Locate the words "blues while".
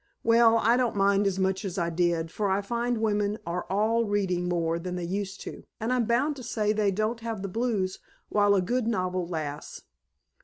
7.47-8.55